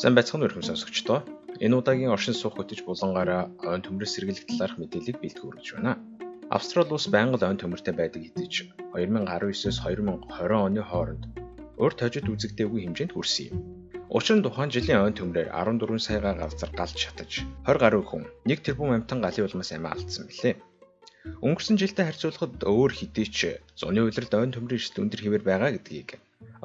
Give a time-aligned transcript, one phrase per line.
[0.00, 1.18] Сайн байцгаана уу хүмүүс сонсогчдоо.
[1.60, 5.92] Энэ удаагийн оршин суух хөтөж булангаараа ойн төмрөөс сэргийлэх талаарх мэдээллийг бэлтгэж хүргэж байна.
[6.56, 11.22] Австрали улс байнга ойн төмөртэй байдаг хэдиж 2019-с 2020 оны хооронд
[11.76, 13.58] урд тожид үзэгдээгүй хэмжээнд хүрсэн юм.
[14.08, 18.64] Учир нь тухайн жилийн ойн төмрөөр 14 саяга газар галж шатаж 20 гаруй хүн 1
[18.64, 20.56] тэрбум амтан галын улмаас амиа алдсан билээ.
[21.44, 26.16] Өнгөрсөн жилдээ харьцуулахад өөр хэдий ч зуны үйлрэлд ойн төмрийн эрсдэл өндөр хэвээр байгаа гэдгийг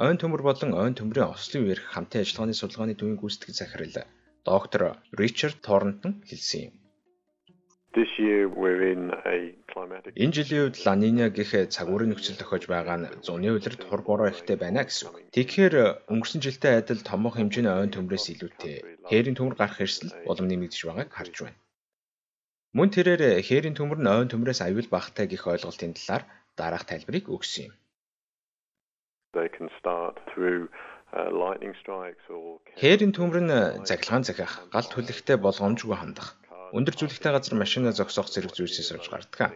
[0.05, 3.95] ойн төмөр болон ойн төмрийн ослын үерх хамтын ажиллагааны судалгааны төвийн гүйцэтгэх захирал
[4.51, 4.81] доктор
[5.19, 6.75] Ричард Торнтон хэлсэн юм.
[10.23, 14.57] Энэ жилийн үед Ланиня гэх цагуурын нөхцөл тохиож байгаа нь зуны үйлрэлд хур бороо ихтэй
[14.59, 15.15] байна гэсэн үг.
[15.35, 15.75] Тэгэхээр
[16.11, 18.75] өнгөрсөн жилтэй адил томоохон хэмжээний ойн төмрөөс илүүтэй
[19.09, 21.59] хээрийн төмөр гарах эрсдэл улам нэмэгдэж байгааг харж байна.
[22.75, 26.23] Мөн тэрээр хээрийн төмөр нь ойн төмрөөс аюул багтай гэх ойлголтын талаар
[26.59, 27.73] дараах тайлбарыг өгсөн юм.
[32.81, 33.55] Хээрийн төмөр нь
[33.87, 36.35] захилгаан захиах, галт хүлэгтэй болгоомжгүй хандах,
[36.75, 39.51] өндөр зүйлэгтэй газар машина зогсоох зэрэг зүйлсээс болж гардаг.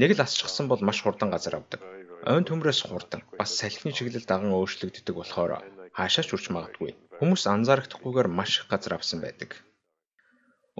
[0.00, 1.80] Нэг л асчихсан бол маш хурдан газар авдаг.
[2.28, 5.64] Ойн төмрөөс хурдан бас салхины чиглэл даган өөрчлөгддөг болохоор
[5.96, 6.90] хаашаач үрч магадгүй.
[7.18, 9.50] Хүмүүс анзаарахдахгүйгээр маш их газар авсан байдаг.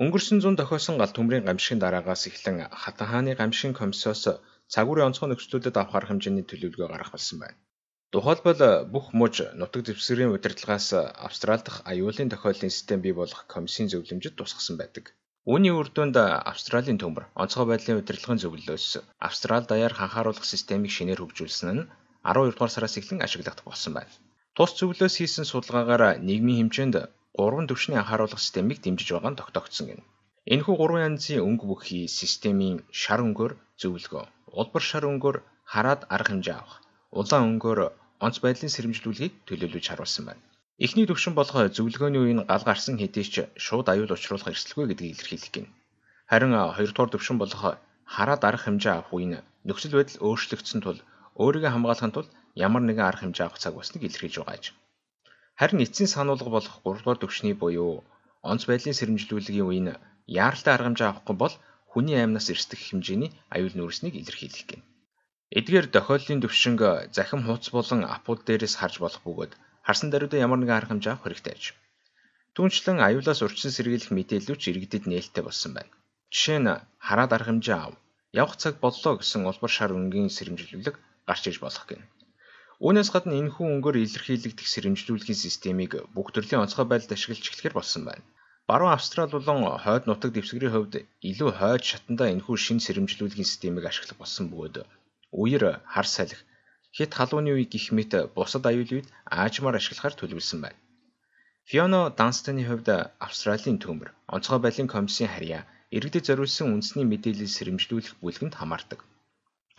[0.03, 4.22] Өнгөрсөн зуун тохиосон гал төмрийн гамшигын дараагаас эхлэн Хатан хааны гамшигын комиссоос
[4.72, 7.58] цагуурын онцгой нөхцлүүдэд авах хэмжээний төлөвлөгөө гаргах болсон байна.
[8.12, 10.92] Тухайлбал бүх муж нутаг дэвсгэрийн удирдлагаас
[11.27, 15.04] Австрали дахь аюулын тохиолдлын систем бий болгох комиссийн зөвлөмжөд тусгасан байдаг.
[15.48, 21.69] Үүний үр дүнд Австралийн төмөр онцгой байдлын удирдлагын зөвлөлөөс Австрали даяар ханхааруулах системийг шинээр хөгжүүлсэн
[21.72, 21.88] нь
[22.20, 24.12] 12 дугаар сараас эхлэн ашиглагдах болсон байна.
[24.56, 26.97] Тус зөвлөлөөс хийсэн судалгаагаар нийгмийн хэмжээнд
[27.32, 30.04] гурван түвшний анхааруулах системийг дэмжиж байгаа нь тогтоогдсон гэнэ.
[30.52, 34.24] Энэхүү гурван янзын өнгө бүхий системийн шар өнгөөр зөвлөгөө,
[34.60, 35.36] улбар шар өнгөөр
[35.72, 36.76] хараад арга хэмжээ авах,
[37.19, 37.80] улаан өнгөөр
[38.25, 40.43] онц байдлын сэрэмжлүүлгийг төлөөлөж харуулсан байна.
[40.84, 45.53] Эхний төвшин болох зөвлөгөөний үеийн гал гарсан хэдий ч шууд аюул учруулах эрсдэлгүй гэдгийг илэрхийлэх
[45.55, 45.66] гин.
[46.31, 47.62] Харин хоёрдугаар төвшин болох
[48.15, 50.99] хараад арга хэмжээ авах үеийн нөхцөл байдал өөрчлөгдсөн тул
[51.43, 52.31] өөрийгөө хамгаалахын тулд
[52.66, 54.65] ямар нэгэн арга хэмжээ авах цаг болсныг илэрхийлж байгаа аж.
[55.61, 58.03] Харин эцсийн сануулга болох 3 дугаар төвшний буюу
[58.50, 59.88] онц байдлын сэрэмжлүүлгийн үеийн
[60.27, 61.55] яаралтай арга хэмжээ авахгүй бол
[61.91, 64.84] хүний аймнаас эрсдэх хэмжээний аюул нүүрснийг илэрхийлэх гэнэ.
[65.58, 66.80] Эдгээр тохиоллын төвшинг
[67.16, 69.52] захим хууц болон апууд дээрээс харж болох бөгөөд
[69.86, 71.64] харсан даруйдаа ямар нэгэн арга хэмжээ авах хэрэгтэй аж.
[72.56, 75.92] Түүнчлэн аюулаас урьдчилан сэргийлэх мэдээллүүч иргэдэд нээлттэй болсон байна.
[76.32, 76.72] Жишээ нь
[77.06, 77.92] хараад арга хэмжээ ав.
[78.32, 80.96] Явах цаг боллоо гэсэн улбар шар өнгийн сэрэмжлүүлэг
[81.28, 82.04] гарч иж болох гэнэ.
[82.84, 88.24] Үүнээс гадна энэхүү өнгөөр илэрхийлэгдэх сэрэмжлүүлгийн системийг бүх төрлийн онцгой байдалд ашиглаж эхлэхээр болсон байна.
[88.69, 90.94] Баруун Австрали болон хойд нутаг дэвсгэрийн хувьд
[91.30, 94.76] илүү хойд шатандаа энэхүү шин сэрэмжлүүлгийн системийг ашиглах болсон бөгөөд
[95.32, 96.44] үер хар салхи
[96.97, 100.78] хит халууны үе гих мэт бусад аюулын үед аажмаар ашиглахаар төлөвлөсөн байна.
[101.70, 102.88] Фиона Данстаны хувьд
[103.26, 105.62] Австралийн төмөр онцгой байдлын комиссийн харьяа
[105.97, 109.00] иргэдэд зориулсан үндэсний мэдээлэл сэрэмжлүүлэх бүлгэнд хамаардаг.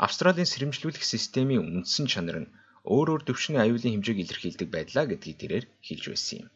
[0.06, 2.52] Австралийн сэрэмжлүүлэх системийн үндсэн чанар нь
[2.94, 6.50] өөр өөр төвшний аюулын хэмжээг илэрхийлдэг байдлаа гэдгийг тэрээр хэлж байсан юм.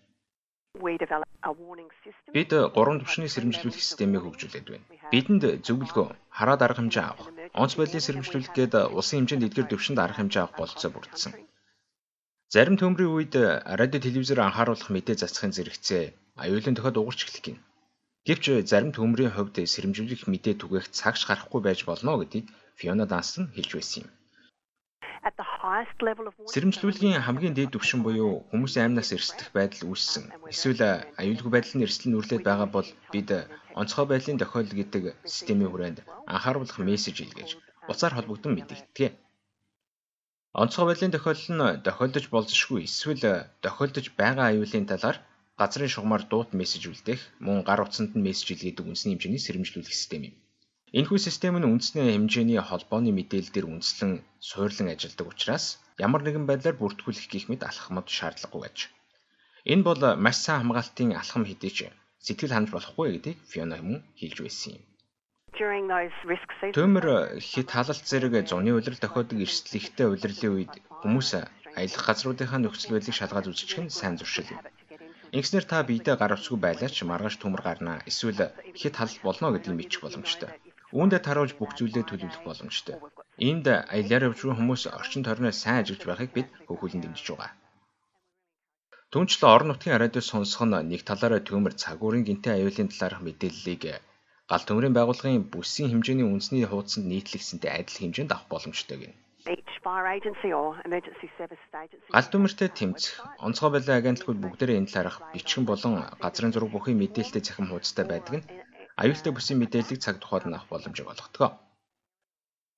[2.35, 4.85] Бид гурван төвшний сэрэмжлүүлэх системийг хөгжүүлээд байна.
[5.13, 7.29] Бидэнд зөвлөгөө, хараад арга хэмжээ авах,
[7.61, 11.33] онц байдлын сэрэмжлүүлэх гээд улсын хэмжээнд эдгээр төвшөнд арга хэмжээ авах болцоо бүрдсэн.
[12.53, 13.33] Зарим төмрийн үед
[13.79, 16.03] радио телевизээр анхааруулах мэдээ засахын зэрэгцээ
[16.43, 17.57] аюулын тохиод угарч эхлэх гин.
[18.27, 22.45] Гэвч зарим төмрийн хувьд сэрэмжлүүлэх мэдээ түгээх цагш гарахгүй байж болно гэдгийг
[22.79, 24.09] Фиона Данстон хэлж байсан юм.
[26.53, 30.23] Сэрэмжлүүлгийн хамгийн дээд түвшин буюу хүмүүсийн аймнаас эрсдэх байдал үүссэн.
[30.53, 30.81] Эсвэл
[31.19, 33.29] аюулгүй байдлын эрсдэл нүрлээд байгаа бол бид
[33.81, 35.99] онцгой байдлын тохиолдол гэдэг системийн хүрээнд
[36.33, 37.51] анхааруулах мессеж илгээж
[37.91, 39.07] уцаар холбогдсон мэдэгдэгэ.
[40.61, 43.23] Онцгой байдлын тохиолдол нь тохиолдож болзошгүй эсвэл
[43.63, 45.17] тохиолдож байгаа аюулын талаар
[45.59, 50.23] газрын шугамар дуут мессеж үлдээх, мөн гар утсанд нь мессеж илгээдэг үндэсний хэмжээний сэрэмжлүүлэх систем
[50.29, 50.35] юм.
[50.95, 55.65] Энэхүү систем нь үндэсний хэмжээний холбооны мэдээлэл дээр үндэслэн суйрлан ажилладаг учраас
[55.99, 58.87] ямар нэгэн байдлаар бүртгүүлэх гих мэт алхмад шаардлагагүй байж.
[59.67, 61.79] Энэ бол маш сайн хамгаалтын алхам хэдий ч
[62.23, 64.83] сэтгэл ханаж болохгүй гэдгийг Фиона мөн хэлж байсан юм.
[66.71, 70.73] Төмөр хит халалт зэрэг зуны улирал тохиодог эрсдлэгтэй улирлын үед
[71.03, 71.29] хүмүүс
[71.75, 74.63] аялах газруудынхаа нөхцөл байдлыг шалгаад үзчих нь сайн зуршил юм.
[75.35, 80.01] Ингэснээр та биедээ гар утсгүй байлаач маргааш төмөр гарнаа эсвэл хит халалт болно гэдгийг мэдчих
[80.07, 80.51] боломжтой.
[80.95, 82.95] Үүндээ таруулж бүх зүйлээ төлөвлөх боломжтой.
[83.49, 87.51] Энд аялаар явж буй хүмүүс орчин тойрноо сайн ажиллаж байхыг бид хөвгүүлэн дэмжиж байгаа.
[89.11, 93.83] Түүнчлэн орон нутгийн радио сонсох нь нэг талаараа төмөр цагуурын гинтийн аюулын талаарх мэдээллийг
[94.51, 99.15] гал төмрийн байгууллагын бүсийн хэмжээний үндэсний хуудсанд нийтлэгсэнтэй адил хэмжээнд авах боломжтой гэнэ.
[102.15, 103.13] Галт өмөртэй тэмцэх,
[103.45, 105.93] онцгой байлаа агентлагууд бүгдээрээ энэ талаарх бичгэн болон
[106.23, 108.47] газрын зураг бүхий мэдээлэлтэй цахим хуудастай байдаг нь
[109.01, 111.53] аюултай бүсийн мэдээллийг цаг тухайд нь авах боломжийг олгодог.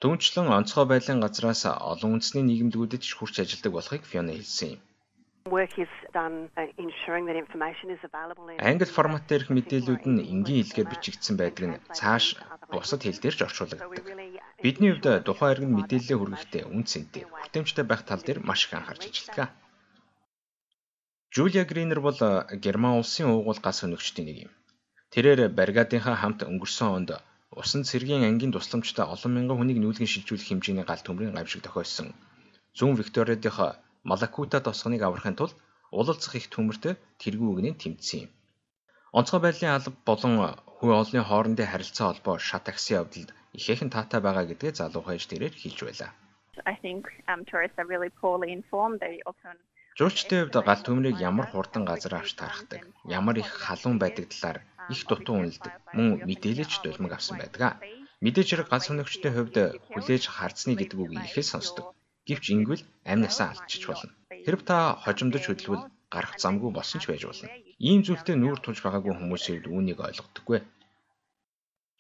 [0.04, 4.82] Түүнчлэн онцгой байдлын газраас олон үндэсний нийгэмдгүүдэд ч хурц ажилдаг болохыг Фиона хэлсэн юм.
[8.70, 12.26] Англи формат дээрх мэдээллүүд нь энгийн хэлээр бичигдсэн байдаг нь цааш
[12.72, 13.90] бусад хэл дээр ч орчуулагддаг.
[14.64, 19.04] Бидний хувьд тухайн иргэн мэдээлэлээ хүргэхдээ үн цэнтэй, хүртээмжтэй байх тал дээр маш их анхаарч
[19.08, 19.50] ажилладаг.
[21.34, 22.20] Жулия Гринер бол
[22.64, 24.54] Герман улсын уугуул гас өнөгчдийн нэг юм.
[25.14, 27.10] Тэрээр бригадынхаа хамт өнгөрсөн онд
[27.62, 32.14] усан цэргийн ангийн тусламжтай олон мянган хүнийг нүүлгэн шилжүүлэх хэмжээний гал төмрийн гамшиг тохиолсон.
[32.78, 33.72] Зүүн Викториадынхаа
[34.10, 35.56] Малакута тосгоныг аврахын тулд
[35.98, 38.32] уулалцах их төмөртэй тэргүй үгнээ тэмцсэн юм.
[39.18, 40.34] Онцгой байдлын алба болон
[40.78, 45.54] хүү олонны хоорондын харилцаа холбоо шат такси явдалд ихээхэн таатай байгаа гэдгээ залуу хаяж тэрээр
[45.58, 46.12] хэлж байлаа.
[49.98, 52.82] Жуулчдын хувьд гал төмрийг ямар хурдан газар авч тарахдаг,
[53.20, 54.58] ямар их халуун байдаг талаар
[54.94, 57.80] их дутуу үнэлдэг, мөн мэдээлэлч дулмаг авсан байдаг.
[58.24, 59.58] Мэдээж хэрэг ганц өнөгчдийн хувьд
[59.94, 61.86] хүлээж харцны гэдэг үг ихэд сонсдог.
[62.28, 64.12] Гэвч ингэвэл амнасаа алдчих болно.
[64.46, 67.48] Хэрв та хожимдож хөдөлвөл гарах замгүй болсон ч байж болно.
[67.88, 70.60] Ийм зүйлтэй нүүр тулж байгаагүй хүмүүсийн хувьд үүнийг ойлгодоггүй.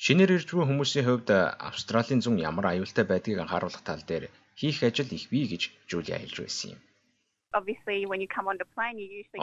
[0.03, 1.29] Шинээр ирж буй хүмүүсийн хувьд
[1.69, 4.25] Австралийн зүүн ямар аюултай байдгийг анхааруулах тал дээр
[4.59, 6.79] хийх ажил их бий гэж Жулия хэлж байсан юм.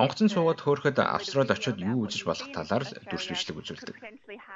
[0.02, 3.96] Онгоцон суугаад хөөрөхөд Австрали очиод юу үзэж болох талаар л дүрс бичлэг үзүүлдэг.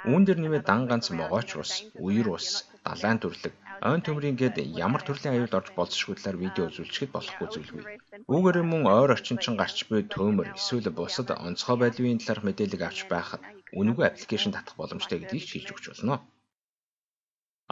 [0.06, 3.54] Үүн дээр нэмээд дан ганц могооч ус, үер ус, далайн төрлөг,
[3.90, 4.56] ойн төмрийн гээд
[4.86, 7.82] ямар төрлийн аюул орж болцшгүй талаар видео үзүүлчихэд болохгүй зүйлгүй.
[8.30, 13.42] Үүгээр мөн ойр орчинчин гарч буй төмөр эсвэл бусад онцгой байдлын талаарх мэдээлэл авч байхад
[13.74, 16.14] үнэгүй аппликейшн татах боломжтой гэдгийг ч хэлж өгч болно.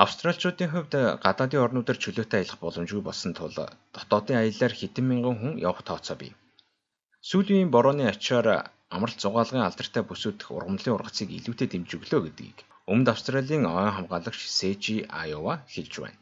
[0.04, 3.50] Австралчуудын хувьд гадаадын орнуудаар чөлөөтэй аялах боломжгүй болсон тул
[3.94, 6.32] дотоодын аяллаар хэдэн мянган хүн явах тооцоо бий.
[7.28, 8.48] Сүүлийн борооны ачаар
[8.94, 12.58] амралт зугаалгын алдартай бүсүүдх ургамлын ургацыг илүүтэй дэмжиж өглөө гэдгийг
[12.90, 16.18] Өмнөд Австралийн ойн хамгаалагч Сэжи Айова хэлж байна.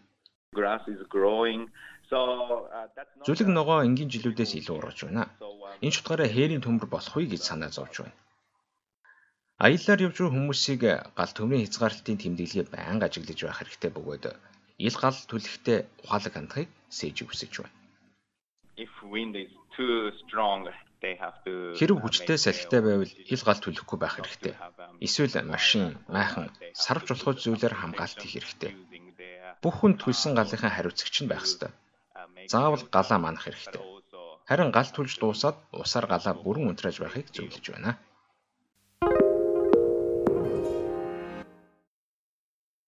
[3.27, 5.25] Зүлэг ногоо энгийн жилүүдээс илүү ургаж байна.
[5.85, 8.17] Энэ ч утгаараа хээрийн төмөр болох үе гэж санаа зовж байна.
[9.57, 10.83] Аяллаар явж буй хүмүүсийг
[11.17, 14.25] гал төмрийн хязгаарлалтын тэмдэглэгээ байнга ажиглаж байх хэрэгтэй бөгөөд
[14.85, 17.73] ил гал түлхтээ ухаалаг хандахыг сэж үсэж байна.
[21.81, 24.55] Хэрэг хүчтэй салхитай байвал ил гал түлхэхгүй байх хэрэгтэй.
[25.01, 28.73] Эсвэл машин, майхан, сарвч болох зүйлээр хамгаалт хийх хэрэгтэй.
[29.65, 31.73] Бүх хүн төлсөн галынхаа хариуцагч нь байх ёстой.
[32.53, 33.81] Заавал галаа манах хэрэгтэй.
[34.45, 37.97] Харин гал түлж дуусаад усаар галаа бүрэн унтрааж байхыг зөвлөж байна.